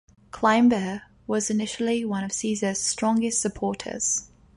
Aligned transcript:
Cimber 0.31 1.03
was 1.27 1.51
initially 1.51 2.03
one 2.03 2.23
of 2.23 2.33
Caesar's 2.33 2.81
strongest 2.81 3.39
supporters. 3.39 4.31